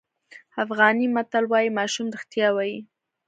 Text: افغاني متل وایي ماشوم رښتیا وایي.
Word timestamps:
افغاني 0.63 1.05
متل 1.15 1.43
وایي 1.51 1.69
ماشوم 1.77 2.07
رښتیا 2.15 2.47
وایي. 2.53 2.77